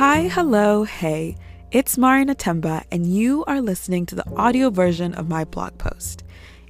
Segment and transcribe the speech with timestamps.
[0.00, 1.36] Hi, hello, hey.
[1.70, 6.24] It's Marianne Atemba, and you are listening to the audio version of my blog post.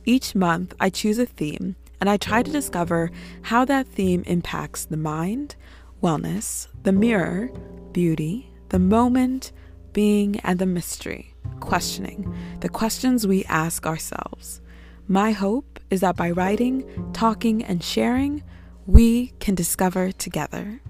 [0.04, 3.12] Each month, I choose a theme and I try to discover
[3.42, 5.54] how that theme impacts the mind,
[6.02, 7.52] wellness, the mirror,
[7.92, 9.52] beauty, the moment,
[9.92, 14.60] being, and the mystery, questioning, the questions we ask ourselves.
[15.06, 18.42] My hope is that by writing, talking, and sharing,
[18.86, 20.80] we can discover together.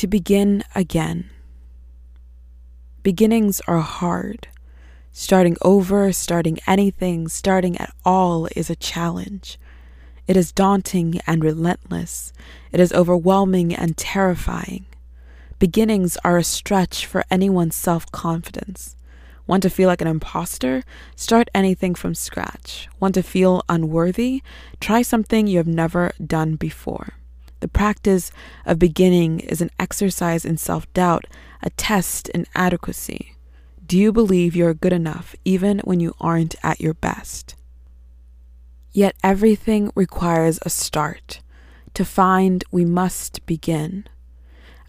[0.00, 1.28] To begin again.
[3.02, 4.48] Beginnings are hard.
[5.12, 9.58] Starting over, starting anything, starting at all is a challenge.
[10.26, 12.32] It is daunting and relentless.
[12.72, 14.86] It is overwhelming and terrifying.
[15.58, 18.96] Beginnings are a stretch for anyone's self confidence.
[19.46, 20.82] Want to feel like an imposter?
[21.14, 22.88] Start anything from scratch.
[23.00, 24.42] Want to feel unworthy?
[24.80, 27.19] Try something you have never done before.
[27.60, 28.32] The practice
[28.66, 31.26] of beginning is an exercise in self doubt,
[31.62, 33.36] a test in adequacy.
[33.86, 37.54] Do you believe you're good enough even when you aren't at your best?
[38.92, 41.40] Yet everything requires a start.
[41.94, 44.04] To find, we must begin.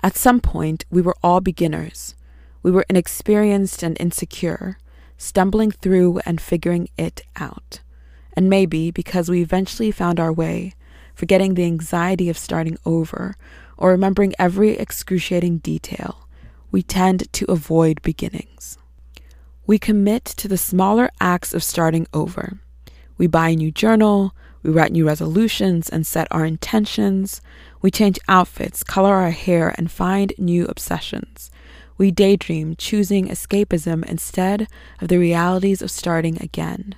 [0.04, 2.16] At some point, we were all beginners.
[2.64, 4.78] We were inexperienced and insecure,
[5.18, 7.82] stumbling through and figuring it out.
[8.34, 10.74] And maybe because we eventually found our way,
[11.22, 13.36] forgetting the anxiety of starting over,
[13.78, 16.28] or remembering every excruciating detail,
[16.72, 18.80] we tend to avoid beginnings.
[19.68, 22.58] We commit to the smaller acts of starting over.
[23.20, 24.34] We buy a new journal,
[24.64, 27.40] we write new resolutions and set our intentions.
[27.84, 31.52] We change outfits, color our hair, and find new obsessions.
[32.00, 34.68] We daydream, choosing escapism instead
[35.00, 36.96] of the realities of starting again.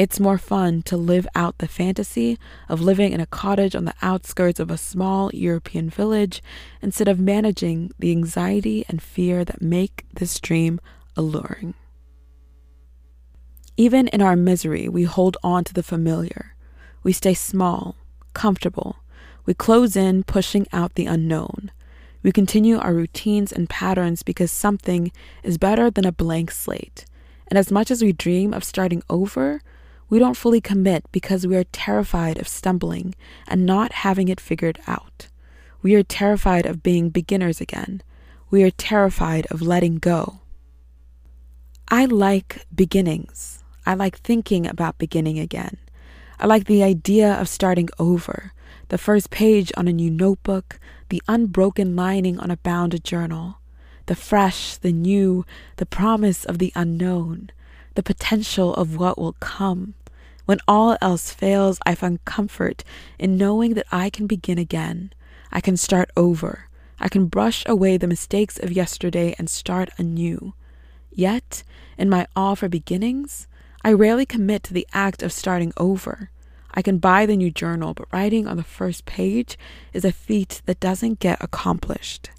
[0.00, 2.38] It's more fun to live out the fantasy
[2.70, 6.42] of living in a cottage on the outskirts of a small European village
[6.80, 10.80] instead of managing the anxiety and fear that make this dream
[11.18, 11.74] alluring.
[13.76, 16.54] Even in our misery, we hold on to the familiar.
[17.02, 17.94] We stay small,
[18.32, 19.00] comfortable.
[19.44, 21.72] We close in, pushing out the unknown.
[22.22, 25.12] We continue our routines and patterns because something
[25.42, 27.04] is better than a blank slate.
[27.48, 29.60] And as much as we dream of starting over,
[30.10, 33.14] we don't fully commit because we are terrified of stumbling
[33.46, 35.28] and not having it figured out.
[35.82, 38.02] We are terrified of being beginners again.
[38.50, 40.40] We are terrified of letting go.
[41.88, 43.62] I like beginnings.
[43.86, 45.78] I like thinking about beginning again.
[46.40, 48.52] I like the idea of starting over,
[48.88, 53.58] the first page on a new notebook, the unbroken lining on a bound journal,
[54.06, 55.46] the fresh, the new,
[55.76, 57.50] the promise of the unknown,
[57.94, 59.94] the potential of what will come.
[60.50, 62.82] When all else fails, I find comfort
[63.20, 65.12] in knowing that I can begin again.
[65.52, 66.68] I can start over.
[66.98, 70.54] I can brush away the mistakes of yesterday and start anew.
[71.12, 71.62] Yet,
[71.96, 73.46] in my awe for beginnings,
[73.84, 76.32] I rarely commit to the act of starting over.
[76.74, 79.56] I can buy the new journal, but writing on the first page
[79.92, 82.30] is a feat that doesn't get accomplished.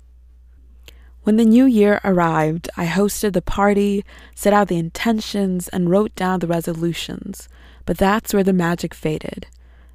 [1.23, 4.03] When the new year arrived, I hosted the party,
[4.35, 7.47] set out the intentions, and wrote down the resolutions.
[7.85, 9.47] But that's where the magic faded.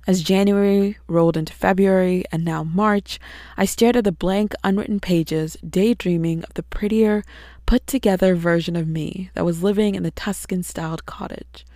[0.06, 3.18] As January rolled into February and now March,
[3.56, 7.24] I stared at the blank, unwritten pages, daydreaming of the prettier,
[7.66, 11.66] put together version of me that was living in the Tuscan styled cottage.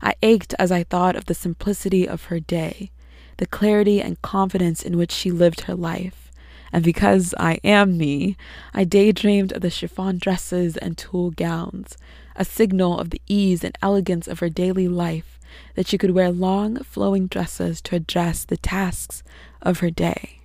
[0.00, 2.92] I ached as I thought of the simplicity of her day,
[3.38, 6.29] the clarity and confidence in which she lived her life.
[6.72, 8.36] And because I am me,
[8.72, 11.96] I daydreamed of the chiffon dresses and tulle gowns,
[12.36, 15.38] a signal of the ease and elegance of her daily life
[15.74, 19.24] that she could wear long, flowing dresses to address the tasks
[19.60, 20.40] of her day.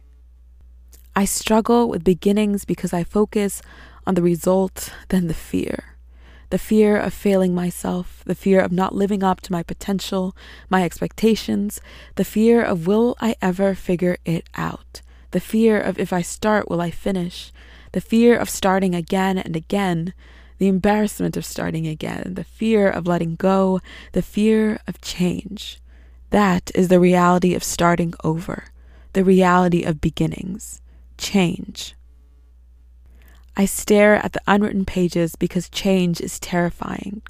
[1.15, 3.61] I struggle with beginnings because I focus
[4.07, 5.95] on the result than the fear.
[6.49, 10.35] the fear of failing myself, the fear of not living up to my potential,
[10.69, 11.81] my expectations,
[12.15, 15.01] the fear of will I ever figure it out,
[15.31, 17.51] the fear of if I start, will I finish,
[17.91, 20.13] the fear of starting again and again,
[20.57, 23.81] the embarrassment of starting again, the fear of letting go,
[24.13, 25.79] the fear of change.
[26.29, 28.65] That is the reality of starting over,
[29.13, 30.81] the reality of beginnings,
[31.17, 31.95] change.
[33.57, 37.21] I stare at the unwritten pages because change is terrifying.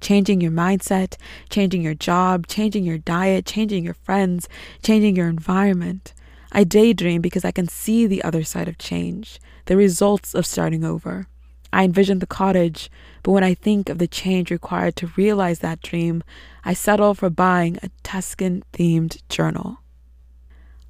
[0.00, 1.16] Changing your mindset,
[1.48, 4.48] changing your job, changing your diet, changing your friends,
[4.82, 6.12] changing your environment.
[6.54, 10.84] I daydream because I can see the other side of change, the results of starting
[10.84, 11.26] over.
[11.72, 12.88] I envision the cottage,
[13.24, 16.22] but when I think of the change required to realize that dream,
[16.64, 19.78] I settle for buying a Tuscan themed journal.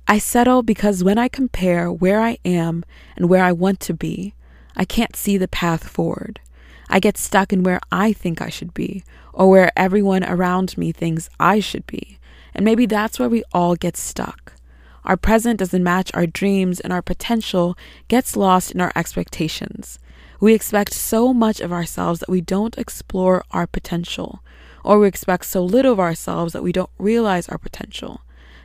[0.07, 2.85] I settle because when I compare where I am
[3.17, 4.35] and where I want to be,
[4.77, 6.41] I can't see the path forward.
[6.91, 9.03] I get stuck in where I think I should be,
[9.33, 12.19] or where everyone around me thinks I should be.
[12.55, 14.53] And maybe that's where we all get stuck.
[15.05, 17.77] Our present doesn't match our dreams, and our potential
[18.09, 19.99] gets lost in our expectations.
[20.41, 24.43] We expect so much of ourselves that we don't explore our potential,
[24.83, 28.23] or we expect so little of ourselves that we don't realize our potential.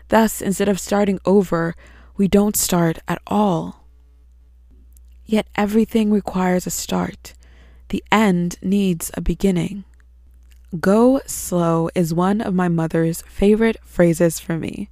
[0.08, 1.76] Thus, instead of starting over,
[2.18, 3.86] we don't start at all.
[5.26, 7.34] Yet everything requires a start.
[7.90, 9.84] The end needs a beginning.
[10.80, 14.90] Go slow is one of my mother's favorite phrases for me.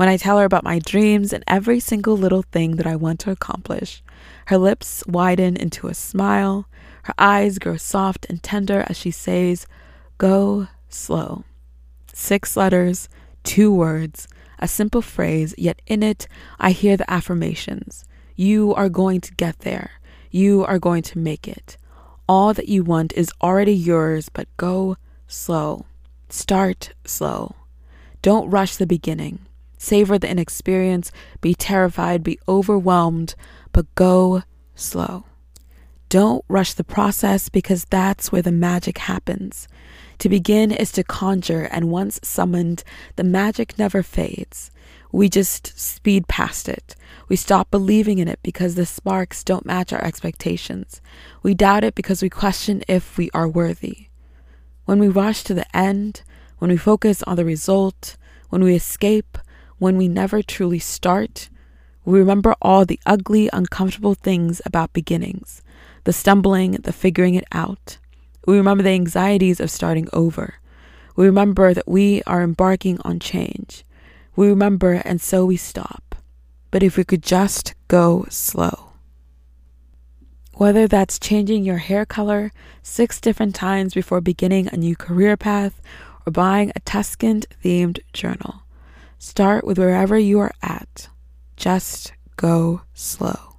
[0.00, 3.20] When I tell her about my dreams and every single little thing that I want
[3.20, 4.02] to accomplish,
[4.46, 6.66] her lips widen into a smile,
[7.02, 9.66] her eyes grow soft and tender as she says,
[10.16, 11.44] Go slow.
[12.14, 13.10] Six letters,
[13.44, 14.26] two words,
[14.58, 16.26] a simple phrase, yet in it
[16.58, 18.06] I hear the affirmations.
[18.36, 19.90] You are going to get there.
[20.30, 21.76] You are going to make it.
[22.26, 24.96] All that you want is already yours, but go
[25.26, 25.84] slow.
[26.30, 27.54] Start slow.
[28.22, 29.40] Don't rush the beginning.
[29.82, 31.10] Savor the inexperience.
[31.40, 32.22] Be terrified.
[32.22, 33.34] Be overwhelmed,
[33.72, 34.42] but go
[34.74, 35.24] slow.
[36.10, 39.68] Don't rush the process because that's where the magic happens.
[40.18, 42.84] To begin is to conjure, and once summoned,
[43.16, 44.70] the magic never fades.
[45.12, 46.94] We just speed past it.
[47.28, 51.00] We stop believing in it because the sparks don't match our expectations.
[51.42, 54.08] We doubt it because we question if we are worthy.
[54.84, 56.22] When we rush to the end,
[56.58, 58.18] when we focus on the result,
[58.50, 59.38] when we escape,
[59.80, 61.48] when we never truly start,
[62.04, 65.62] we remember all the ugly, uncomfortable things about beginnings
[66.04, 67.98] the stumbling, the figuring it out.
[68.46, 70.54] We remember the anxieties of starting over.
[71.14, 73.84] We remember that we are embarking on change.
[74.34, 76.14] We remember and so we stop.
[76.70, 78.92] But if we could just go slow.
[80.54, 82.50] Whether that's changing your hair color
[82.82, 85.82] six different times before beginning a new career path
[86.26, 88.62] or buying a Tuscan themed journal,
[89.20, 91.08] start with wherever you are at.
[91.56, 93.49] Just go slow.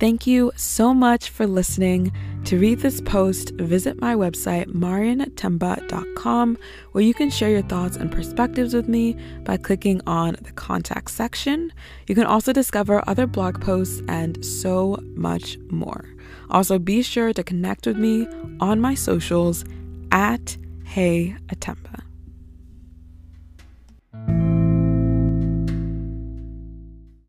[0.00, 2.10] Thank you so much for listening.
[2.46, 6.56] To read this post, visit my website, marianneatemba.com,
[6.92, 9.14] where you can share your thoughts and perspectives with me
[9.44, 11.70] by clicking on the contact section.
[12.06, 16.06] You can also discover other blog posts and so much more.
[16.48, 18.26] Also, be sure to connect with me
[18.58, 19.66] on my socials
[20.12, 21.36] at Hey.